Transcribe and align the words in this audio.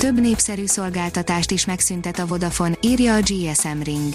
Több 0.00 0.20
népszerű 0.20 0.66
szolgáltatást 0.66 1.50
is 1.50 1.64
megszüntet 1.64 2.18
a 2.18 2.26
Vodafone, 2.26 2.78
írja 2.80 3.14
a 3.14 3.20
GSM 3.20 3.82
Ring. 3.82 4.12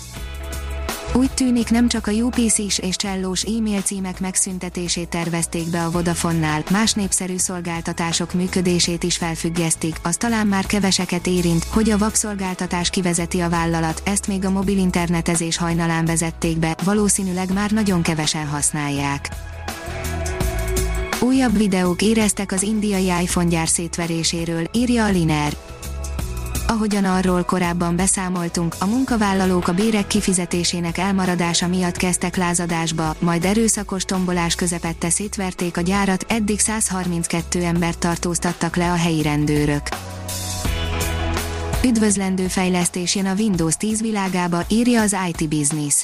Úgy 1.14 1.32
tűnik 1.32 1.70
nem 1.70 1.88
csak 1.88 2.08
a 2.08 2.12
UPC-s 2.12 2.80
és 2.80 2.96
csellós 2.96 3.44
e-mail 3.44 3.82
címek 3.82 4.20
megszüntetését 4.20 5.10
tervezték 5.10 5.70
be 5.70 5.84
a 5.84 5.92
Vodafonnál, 5.92 6.64
más 6.72 6.94
népszerű 6.94 7.38
szolgáltatások 7.38 8.34
működését 8.34 9.04
is 9.04 9.18
felfüggesztik, 9.18 9.96
az 10.04 10.18
talán 10.18 10.48
már 10.48 10.66
keveseket 10.66 11.28
érint, 11.28 11.64
hogy 11.64 11.90
a 11.90 11.98
WAP 11.98 12.16
szolgáltatás 12.16 12.90
kivezeti 12.90 13.40
a 13.40 13.50
vállalat, 13.50 14.02
ezt 14.06 14.28
még 14.28 14.46
a 14.46 14.50
mobil 14.50 14.78
internetezés 14.78 15.58
hajnalán 15.58 16.06
vezették 16.06 16.58
be, 16.58 16.76
valószínűleg 16.84 17.54
már 17.54 17.72
nagyon 17.72 18.02
kevesen 18.02 18.48
használják. 18.48 19.30
Újabb 21.22 21.58
videók 21.58 22.02
éreztek 22.02 22.52
az 22.52 22.64
indiai 22.64 23.12
iPhone 23.22 23.50
gyár 23.50 23.68
szétveréséről, 23.68 24.70
írja 24.74 25.06
a 25.06 25.10
Liner. 25.10 25.65
Ahogyan 26.68 27.06
arról 27.06 27.44
korábban 27.44 27.96
beszámoltunk, 27.96 28.76
a 28.80 28.86
munkavállalók 28.86 29.68
a 29.68 29.74
bérek 29.74 30.08
kifizetésének 30.08 30.98
elmaradása 30.98 31.68
miatt 31.68 31.98
kezdtek 31.98 32.36
lázadásba, 32.36 33.16
majd 33.20 33.46
erőszakos 33.46 34.04
tombolás 34.04 34.56
közepette 34.56 35.10
szétverték 35.10 35.78
a 35.78 35.82
gyárat, 35.82 36.26
eddig 36.28 36.60
132 36.60 37.64
embert 37.64 38.00
tartóztattak 38.00 38.76
le 38.76 38.92
a 38.92 38.96
helyi 38.96 39.22
rendőrök. 39.22 39.82
Üdvözlendő 41.84 42.48
fejlesztés 42.48 43.16
jön 43.16 43.26
a 43.26 43.34
Windows 43.34 43.76
10 43.76 44.02
világába, 44.02 44.64
írja 44.70 45.02
az 45.02 45.16
IT 45.28 45.50
Business. 45.50 46.04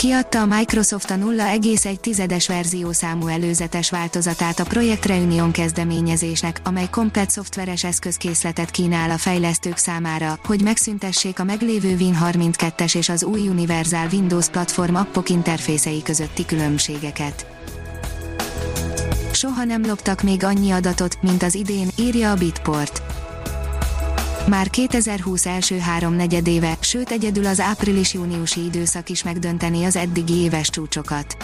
Kiadta 0.00 0.40
a 0.40 0.46
Microsoft 0.46 1.10
a 1.10 1.14
0,1 1.14 2.44
verziószámú 2.48 3.26
előzetes 3.26 3.90
változatát 3.90 4.58
a 4.58 4.64
Projekt 4.64 5.04
Reunion 5.04 5.52
kezdeményezésnek, 5.52 6.60
amely 6.64 6.88
komplet 6.90 7.30
szoftveres 7.30 7.84
eszközkészletet 7.84 8.70
kínál 8.70 9.10
a 9.10 9.18
fejlesztők 9.18 9.76
számára, 9.76 10.38
hogy 10.44 10.62
megszüntessék 10.62 11.38
a 11.38 11.44
meglévő 11.44 11.96
Win32-es 11.98 12.96
és 12.96 13.08
az 13.08 13.24
új 13.24 13.48
Universal 13.48 14.08
Windows 14.12 14.48
platform 14.48 14.94
appok 14.94 15.28
interfészei 15.28 16.02
közötti 16.02 16.46
különbségeket. 16.46 17.46
Soha 19.32 19.64
nem 19.64 19.86
loptak 19.86 20.22
még 20.22 20.44
annyi 20.44 20.70
adatot, 20.70 21.22
mint 21.22 21.42
az 21.42 21.54
idén, 21.54 21.88
írja 21.98 22.30
a 22.30 22.36
Bitport. 22.36 23.02
Már 24.50 24.70
2020 24.70 25.46
első 25.46 25.78
három 25.78 26.14
negyedéve, 26.14 26.76
sőt 26.80 27.10
egyedül 27.10 27.46
az 27.46 27.60
április-júniusi 27.60 28.64
időszak 28.64 29.08
is 29.08 29.22
megdönteni 29.22 29.84
az 29.84 29.96
eddigi 29.96 30.34
éves 30.34 30.70
csúcsokat. 30.70 31.36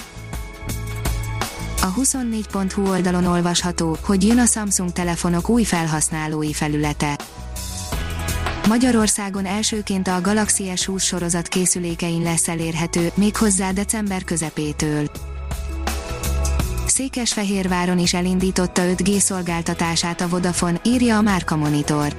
A 1.83 1.95
24.hu 2.01 2.89
oldalon 2.89 3.25
olvasható, 3.25 3.97
hogy 4.05 4.27
jön 4.27 4.39
a 4.39 4.47
Samsung 4.47 4.93
telefonok 4.93 5.49
új 5.49 5.65
felhasználói 5.65 6.53
felülete. 6.53 7.19
Magyarországon 8.69 9.47
elsőként 9.47 10.09
a 10.09 10.21
Galaxy 10.21 10.65
S20 10.75 11.03
sorozat 11.03 11.49
készülékein 11.49 12.23
lesz 12.23 12.49
elérhető, 12.49 13.11
méghozzá 13.15 13.73
december 13.73 14.25
közepétől. 14.25 15.11
Székesfehérváron 16.87 17.99
is 17.99 18.15
elindította 18.15 18.83
5G 18.83 19.19
szolgáltatását 19.19 20.21
a 20.21 20.29
Vodafone, 20.29 20.81
írja 20.85 21.17
a 21.17 21.23
Márka 21.23 21.57
Monitor. 21.57 22.17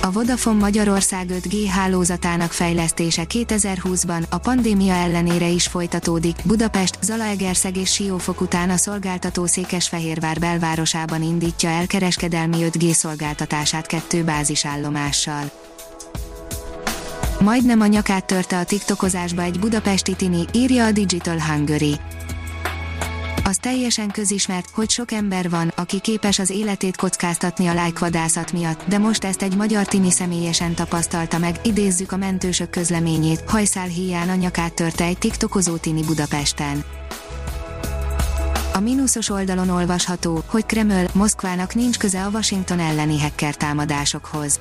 A 0.00 0.10
Vodafone 0.12 0.58
Magyarország 0.58 1.26
5G 1.30 1.66
hálózatának 1.70 2.52
fejlesztése 2.52 3.24
2020-ban 3.28 4.28
a 4.28 4.38
pandémia 4.38 4.94
ellenére 4.94 5.48
is 5.48 5.66
folytatódik. 5.66 6.36
Budapest, 6.44 6.98
Zalaegerszeg 7.02 7.76
és 7.76 7.92
Siófok 7.92 8.40
után 8.40 8.70
a 8.70 8.76
szolgáltató 8.76 9.46
Székesfehérvár 9.46 10.38
belvárosában 10.38 11.22
indítja 11.22 11.68
el 11.68 11.86
kereskedelmi 11.86 12.56
5G 12.60 12.92
szolgáltatását 12.92 13.86
kettő 13.86 14.24
bázisállomással. 14.24 15.50
Majdnem 17.40 17.80
a 17.80 17.86
nyakát 17.86 18.24
törte 18.24 18.58
a 18.58 18.64
tiktokozásba 18.64 19.42
egy 19.42 19.58
budapesti 19.58 20.14
tini, 20.14 20.44
írja 20.52 20.84
a 20.84 20.92
Digital 20.92 21.40
Hungary. 21.40 21.96
Az 23.48 23.56
teljesen 23.56 24.10
közismert, 24.10 24.70
hogy 24.70 24.90
sok 24.90 25.12
ember 25.12 25.50
van, 25.50 25.72
aki 25.76 26.00
képes 26.00 26.38
az 26.38 26.50
életét 26.50 26.96
kockáztatni 26.96 27.66
a 27.66 27.74
lájkvadászat 27.74 28.52
miatt, 28.52 28.84
de 28.88 28.98
most 28.98 29.24
ezt 29.24 29.42
egy 29.42 29.56
magyar 29.56 29.86
tini 29.86 30.10
személyesen 30.10 30.74
tapasztalta 30.74 31.38
meg, 31.38 31.60
idézzük 31.64 32.12
a 32.12 32.16
mentősök 32.16 32.70
közleményét, 32.70 33.50
hajszál 33.50 33.86
híján 33.86 34.28
a 34.28 34.34
nyakát 34.34 34.74
törte 34.74 35.04
egy 35.04 35.18
tiktokozó 35.18 35.76
tini 35.76 36.02
Budapesten. 36.02 36.84
A 38.74 38.80
mínuszos 38.80 39.30
oldalon 39.30 39.68
olvasható, 39.68 40.42
hogy 40.46 40.66
Kreml, 40.66 41.04
Moszkvának 41.12 41.74
nincs 41.74 41.98
köze 41.98 42.24
a 42.24 42.28
Washington 42.28 42.78
elleni 42.78 43.20
hacker 43.20 43.54
támadásokhoz. 43.54 44.60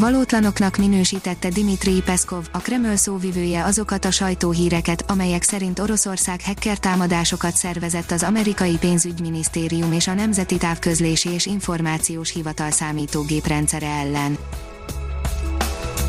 Valótlanoknak 0.00 0.76
minősítette 0.76 1.48
Dimitri 1.48 2.02
Peszkov, 2.04 2.48
a 2.52 2.58
Kreml 2.58 2.96
szóvivője 2.96 3.64
azokat 3.64 4.04
a 4.04 4.10
sajtóhíreket, 4.10 5.04
amelyek 5.10 5.42
szerint 5.42 5.78
Oroszország 5.78 6.40
hacker 6.44 6.78
támadásokat 6.78 7.54
szervezett 7.54 8.10
az 8.10 8.22
amerikai 8.22 8.76
pénzügyminisztérium 8.76 9.92
és 9.92 10.06
a 10.08 10.14
Nemzeti 10.14 10.56
Távközlési 10.56 11.28
és 11.28 11.46
Információs 11.46 12.32
Hivatal 12.32 12.70
számítógéprendszere 12.70 13.88
ellen. 13.88 14.38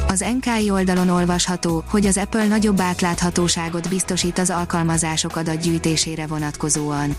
Az 0.08 0.26
NKI 0.40 0.70
oldalon 0.70 1.10
olvasható, 1.10 1.84
hogy 1.88 2.06
az 2.06 2.18
Apple 2.18 2.48
nagyobb 2.48 2.80
átláthatóságot 2.80 3.90
biztosít 3.90 4.40
az 4.40 4.50
alkalmazások 4.50 5.36
adatgyűjtésére 5.36 6.28
vonatkozóan. 6.28 7.16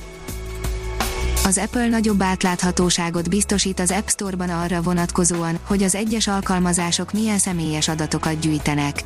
Az 1.44 1.58
Apple 1.58 1.88
nagyobb 1.88 2.22
átláthatóságot 2.22 3.28
biztosít 3.28 3.80
az 3.80 3.90
App 3.90 4.08
Store-ban 4.08 4.50
arra 4.50 4.82
vonatkozóan, 4.82 5.58
hogy 5.64 5.82
az 5.82 5.94
egyes 5.94 6.26
alkalmazások 6.26 7.12
milyen 7.12 7.38
személyes 7.38 7.88
adatokat 7.88 8.38
gyűjtenek. 8.40 9.04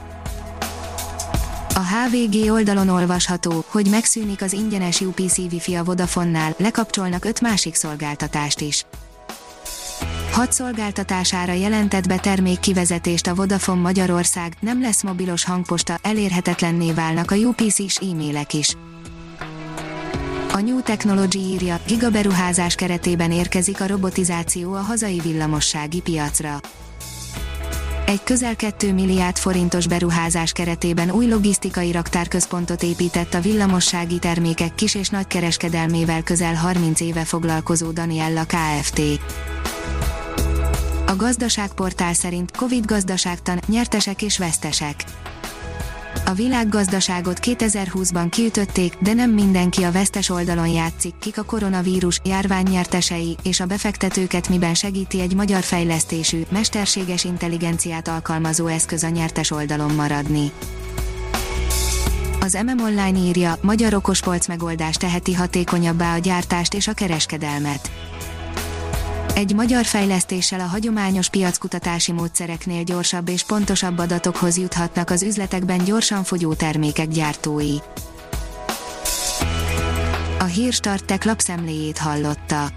A 1.74 1.80
HVG 1.80 2.50
oldalon 2.50 2.88
olvasható, 2.88 3.64
hogy 3.66 3.90
megszűnik 3.90 4.42
az 4.42 4.52
ingyenes 4.52 5.00
UPC 5.00 5.38
Wi-Fi 5.38 5.74
a 5.74 5.84
Vodafonnál, 5.84 6.54
lekapcsolnak 6.58 7.24
öt 7.24 7.40
másik 7.40 7.74
szolgáltatást 7.74 8.60
is. 8.60 8.84
Hat 10.32 10.52
szolgáltatására 10.52 11.52
jelentett 11.52 12.06
be 12.06 12.18
termék 12.18 12.60
kivezetést 12.60 13.26
a 13.26 13.34
Vodafone 13.34 13.80
Magyarország, 13.80 14.56
nem 14.60 14.80
lesz 14.80 15.02
mobilos 15.02 15.44
hangposta, 15.44 15.98
elérhetetlenné 16.02 16.92
válnak 16.92 17.30
a 17.30 17.36
UPC-s 17.36 17.96
e-mailek 17.96 18.54
is. 18.54 18.76
A 20.56 20.60
New 20.60 20.80
Technology 20.80 21.38
írja, 21.38 21.80
gigaberuházás 21.86 22.74
keretében 22.74 23.32
érkezik 23.32 23.80
a 23.80 23.86
robotizáció 23.86 24.72
a 24.72 24.80
hazai 24.80 25.20
villamossági 25.22 26.00
piacra. 26.00 26.60
Egy 28.06 28.22
közel 28.22 28.56
2 28.56 28.92
milliárd 28.92 29.36
forintos 29.36 29.86
beruházás 29.86 30.52
keretében 30.52 31.10
új 31.10 31.28
logisztikai 31.28 31.92
raktárközpontot 31.92 32.82
épített 32.82 33.34
a 33.34 33.40
villamossági 33.40 34.18
termékek 34.18 34.74
kis 34.74 34.94
és 34.94 35.08
nagy 35.08 35.26
kereskedelmével 35.26 36.22
közel 36.22 36.54
30 36.54 37.00
éve 37.00 37.24
foglalkozó 37.24 37.90
Daniella 37.90 38.44
Kft. 38.44 39.00
A 41.06 41.16
gazdaságportál 41.16 42.14
szerint 42.14 42.56
Covid 42.56 42.84
gazdaságtan, 42.84 43.60
nyertesek 43.66 44.22
és 44.22 44.38
vesztesek 44.38 45.04
a 46.26 46.32
világgazdaságot 46.32 47.38
2020-ban 47.42 48.26
kiütötték, 48.30 48.94
de 48.98 49.12
nem 49.12 49.30
mindenki 49.30 49.82
a 49.82 49.92
vesztes 49.92 50.28
oldalon 50.28 50.68
játszik, 50.68 51.14
kik 51.18 51.38
a 51.38 51.42
koronavírus, 51.42 52.20
járvány 52.24 52.66
nyertesei, 52.70 53.36
és 53.42 53.60
a 53.60 53.66
befektetőket 53.66 54.48
miben 54.48 54.74
segíti 54.74 55.20
egy 55.20 55.34
magyar 55.34 55.62
fejlesztésű, 55.62 56.42
mesterséges 56.48 57.24
intelligenciát 57.24 58.08
alkalmazó 58.08 58.66
eszköz 58.66 59.02
a 59.02 59.08
nyertes 59.08 59.50
oldalon 59.50 59.94
maradni. 59.94 60.50
Az 62.40 62.58
MM 62.64 62.82
Online 62.82 63.18
írja, 63.18 63.58
magyar 63.60 63.94
okospolc 63.94 64.46
megoldás 64.46 64.96
teheti 64.96 65.34
hatékonyabbá 65.34 66.14
a 66.14 66.18
gyártást 66.18 66.74
és 66.74 66.88
a 66.88 66.92
kereskedelmet 66.92 67.90
egy 69.36 69.54
magyar 69.54 69.84
fejlesztéssel 69.84 70.60
a 70.60 70.66
hagyományos 70.66 71.28
piackutatási 71.28 72.12
módszereknél 72.12 72.82
gyorsabb 72.82 73.28
és 73.28 73.44
pontosabb 73.44 73.98
adatokhoz 73.98 74.56
juthatnak 74.56 75.10
az 75.10 75.22
üzletekben 75.22 75.84
gyorsan 75.84 76.24
fogyó 76.24 76.54
termékek 76.54 77.08
gyártói. 77.08 77.76
A 80.38 80.44
hírstartek 80.44 81.24
lapszemléjét 81.24 81.98
hallotta. 81.98 82.68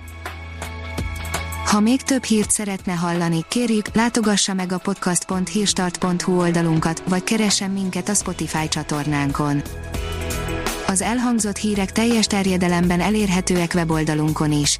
Ha 1.66 1.80
még 1.80 2.02
több 2.02 2.24
hírt 2.24 2.52
szeretne 2.52 2.94
hallani, 2.94 3.46
kérjük, 3.48 3.96
látogassa 3.96 4.54
meg 4.54 4.72
a 4.72 4.78
podcast.hírstart.hu 4.78 6.40
oldalunkat, 6.40 7.04
vagy 7.08 7.24
keressen 7.24 7.72
minket 7.72 8.10
a 8.10 8.14
Spotify 8.14 8.68
csatornánkon. 8.68 9.62
Az 10.88 11.02
elhangzott 11.02 11.58
hírek 11.58 11.92
teljes 11.92 12.26
terjedelemben 12.26 13.00
elérhetőek 13.00 13.72
weboldalunkon 13.76 14.52
is. 14.52 14.80